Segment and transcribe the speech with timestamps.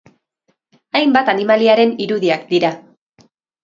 [1.01, 2.77] Hainbat animaliaren irudiak dira.